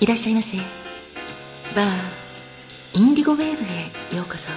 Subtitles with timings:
[0.00, 0.56] いらっしゃいませ。
[1.76, 1.88] バー
[2.94, 3.62] インディゴウェーブ
[4.14, 4.48] へようこそ。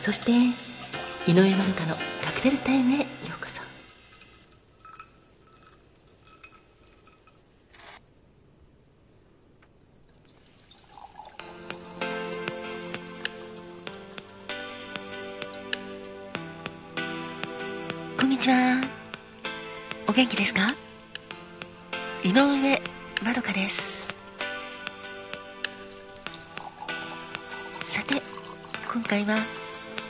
[0.00, 0.30] そして
[1.26, 3.04] 井上まるかのカクテルタイムへよ
[3.36, 3.60] うこそ。
[18.20, 18.88] こんにちは。
[20.06, 20.76] お元気ですか？
[22.22, 22.80] 井上
[23.24, 23.99] まどかです。
[28.92, 29.36] 今回は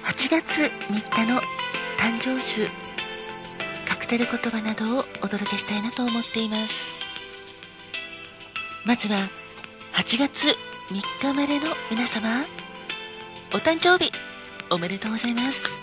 [0.05, 1.43] 8月3日の
[1.99, 2.67] 誕生週
[3.87, 6.99] カクテル言葉などをお届けしたいなと思っています。
[8.87, 9.19] まずは
[9.93, 12.47] 8月3日生まれの皆様
[13.53, 14.11] お誕生日
[14.71, 15.83] おめでとうございます。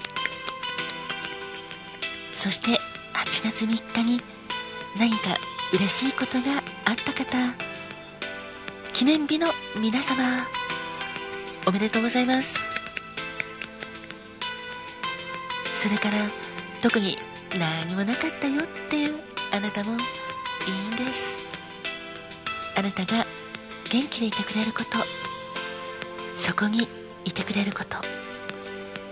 [2.31, 2.79] そして
[3.13, 4.21] 8月3日に
[4.97, 5.37] 何か
[5.71, 7.37] 嬉しいことがあった方
[8.91, 10.47] 記念日の皆様
[11.67, 12.66] おめでとうございます。
[15.77, 16.17] それから
[16.81, 17.17] 特に
[17.57, 19.19] 何もなかったよっていう
[19.53, 19.95] あなたもい
[20.71, 21.39] いんです。
[22.75, 23.25] あなたが
[23.89, 24.97] 元気でいてくれること
[26.35, 26.87] そこに
[27.25, 27.97] いてくれること。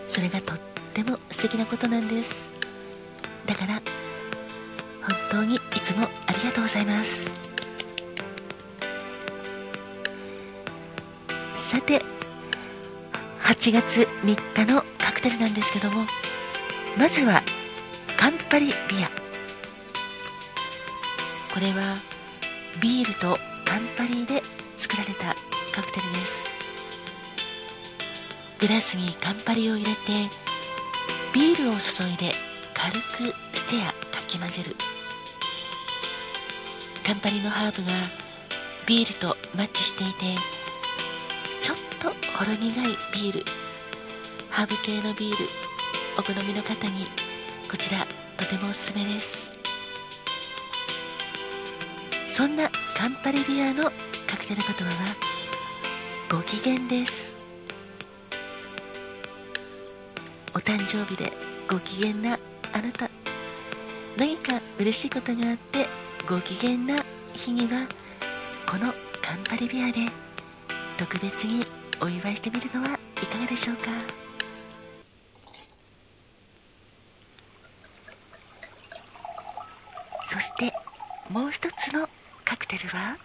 [0.08, 0.60] それがとっ
[0.94, 2.50] ても素敵なことなんです。
[3.46, 3.76] だから
[5.02, 7.32] 本当にいつもありがとうございます。
[11.54, 12.02] さて
[13.42, 16.06] 8月3日のカクテルなんですけども
[16.98, 17.44] まずは
[18.18, 19.10] カンパリビア。
[21.54, 21.98] これは
[22.82, 24.42] ビールとカンパリで
[24.78, 25.36] 作られた
[25.74, 26.58] カクテルです。
[28.60, 29.98] グラスにカンパリを入れて
[31.34, 32.34] ビールを注いで
[32.74, 34.76] 軽くステやかき混ぜる。
[37.06, 37.92] カンパリのハーブが
[38.88, 40.36] ビールとマッチしていて
[41.62, 42.72] ちょっとほろ苦い
[43.14, 43.46] ビール。
[44.50, 45.65] ハーブ系のビール
[46.18, 47.06] お好みの方に
[47.70, 48.06] こちら
[48.38, 49.52] とてもおすすめです。
[52.28, 53.86] そんなカンパリビアの
[54.28, 55.16] カクテル言葉は
[56.30, 57.36] ご機嫌です。
[60.54, 61.32] お誕生日で
[61.70, 62.38] ご機嫌な
[62.74, 63.10] あなた。
[64.18, 65.88] 何か嬉しいことがあって
[66.28, 67.04] ご機嫌な
[67.34, 67.88] 日には
[68.70, 70.00] このカンパリビアで
[70.98, 71.66] 特別に
[72.02, 73.84] お祝いしてみるのはいかがでしょうか
[80.22, 80.74] そして
[81.30, 82.08] もう一つの
[82.46, 83.18] カクテルは？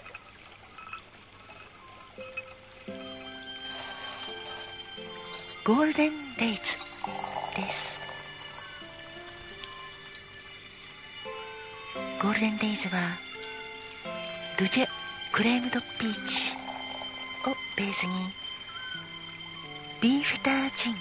[5.65, 6.61] ゴールデンデイズ
[7.55, 8.01] です。
[12.21, 12.99] ゴールデンデイズは
[14.59, 14.89] ルジェ
[15.33, 16.57] クレームドピーチ
[17.47, 18.13] をベースに
[20.01, 20.97] ビーフタージン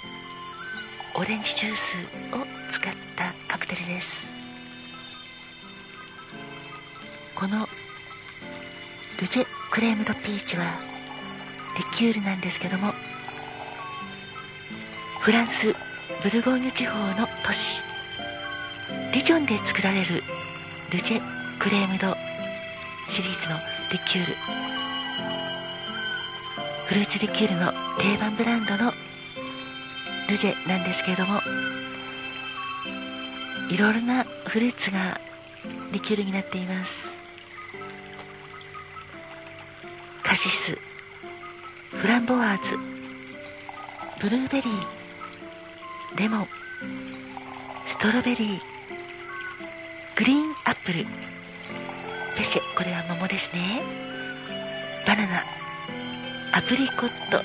[1.14, 1.96] オレンジジュース
[2.34, 4.39] を使ったカクテルです。
[7.40, 7.66] この
[9.18, 10.64] ルジェクレームドピーチは
[11.78, 12.92] リキュールなんですけども
[15.20, 15.74] フランス
[16.22, 17.82] ブルゴーニュ地方の都市
[19.14, 20.22] リジョンで作られる
[20.92, 21.22] ルジェ
[21.58, 22.14] クレームド
[23.08, 23.56] シリーズの
[23.90, 24.34] リキュール。
[26.88, 28.92] フルーツリキュールの定番ブランドの
[30.28, 31.40] ルジェなんですけれども
[33.70, 35.18] いろいろなフルーツが
[35.90, 37.19] リキュールになっています。
[40.30, 40.78] カシス
[41.90, 42.76] フランボワーズ
[44.20, 46.48] ブルーベリーレモン
[47.84, 48.60] ストロベリー
[50.16, 51.04] グリーンアップル
[52.36, 53.82] ペシェこれは桃ですね。
[55.04, 55.42] バナナ
[56.52, 57.42] アプリコット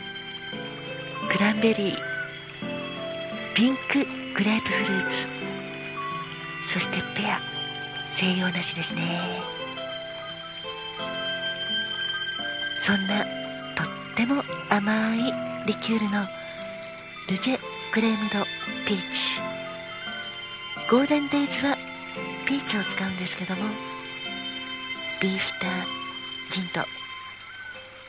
[1.28, 1.95] クランベリー
[3.56, 5.28] ピンクグレープフルーツ
[6.72, 7.40] そしてペア
[8.12, 9.55] 西洋梨ですね。
[12.86, 13.26] そんな
[13.74, 15.34] とっても甘い
[15.66, 16.24] リキュールの
[17.28, 17.60] ルジェ
[17.92, 18.46] クレームド
[18.86, 19.42] ピーチ。
[20.88, 21.76] ゴールデンデイズは
[22.46, 23.64] ピーチを使うんですけども
[25.20, 25.72] ビーフター
[26.52, 26.82] ジンと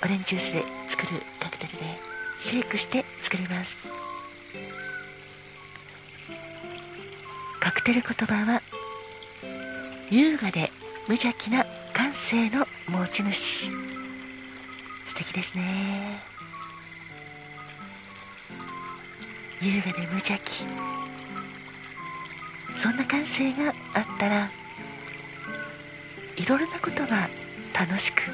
[0.04, 1.78] オレンジジュースで作るカクテルで
[2.38, 3.78] シェイクして作ります。
[7.60, 8.60] カクテル言葉は
[10.10, 10.70] 優雅で
[11.08, 11.64] 無邪気な
[11.94, 13.70] 感性の持ち主。
[15.16, 16.20] 敵ですね。
[19.62, 20.66] 優雅で無邪気。
[22.76, 24.50] そんな感性があったら
[26.36, 27.30] いろいろなことが
[27.72, 28.24] 楽しく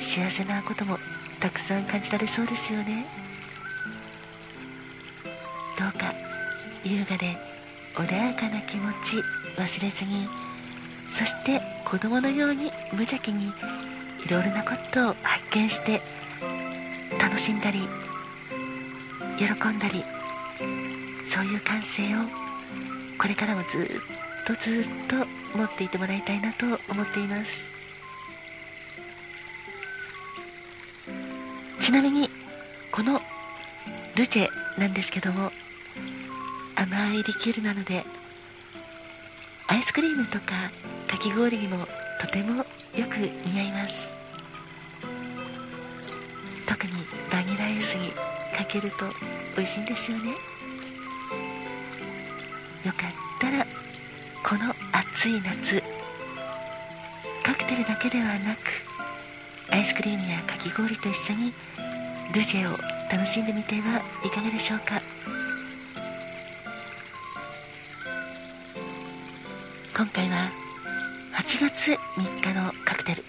[0.00, 0.98] 幸せなことも
[1.38, 3.06] たくさん感じられそうですよね。
[5.78, 6.12] どうか
[6.84, 7.36] 優雅で
[7.94, 9.22] 穏やかな気持ち
[9.56, 10.28] 忘れずに
[11.10, 13.52] そして子供のように無邪気に
[14.26, 16.02] いろいろなことを発見して
[17.20, 17.78] 楽しんだり
[19.38, 20.04] 喜んだり
[21.24, 22.18] そういう感性を
[23.18, 23.86] これからもずっ
[24.44, 25.14] とずっと
[25.56, 27.70] 持っていてもらいたいなと思っています。
[31.78, 32.28] ちなみに
[32.90, 33.20] この
[34.16, 35.52] ルチェなんですけども
[36.74, 38.04] 甘いリキュールなので
[39.68, 40.46] アイスクリームとか
[41.06, 41.86] かき氷にも
[42.20, 44.15] とてもよく似合います。
[47.86, 48.10] スに
[48.52, 48.96] かけると
[49.56, 50.30] 美味しいんですよね。
[52.84, 53.10] よかっ
[53.40, 53.66] たら
[54.42, 55.82] この暑い夏
[57.44, 58.60] カクテルだけではなく
[59.70, 61.52] アイスクリームやかき氷と一緒に
[62.32, 62.76] ルジェを
[63.10, 65.00] 楽しんでみてはいかがでしょうか。
[69.96, 70.50] 今回は
[71.34, 73.24] 8月3日のカクテル。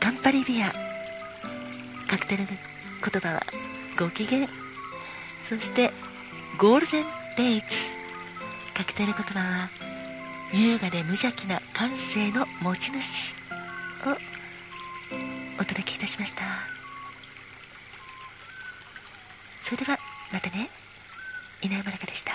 [0.00, 0.72] カンパリビア。
[2.08, 2.46] カクテル
[3.00, 3.42] 言葉は
[3.98, 4.48] ご機嫌。
[5.40, 5.92] そして
[6.58, 7.04] ゴールデン
[7.36, 7.66] デイツ
[8.74, 9.70] カクテル言葉は
[10.52, 13.34] 優雅で無邪気な感性の持ち主
[14.06, 14.16] を
[15.60, 16.42] お届けいたしました。
[19.62, 19.98] それでは
[20.32, 20.70] またね。
[21.62, 22.32] 稲山中でした。